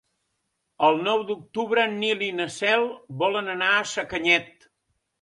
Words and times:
El 0.87 0.97
nou 1.07 1.21
d'octubre 1.27 1.85
en 1.91 1.95
Nil 2.05 2.25
i 2.31 2.31
na 2.39 2.49
Cel 2.57 2.89
volen 3.23 3.55
anar 3.57 3.73
a 3.79 3.89
Sacanyet. 3.97 4.71